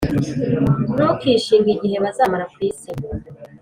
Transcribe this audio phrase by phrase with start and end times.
[0.93, 2.89] Ntukishinge igihe bazamara ku isi,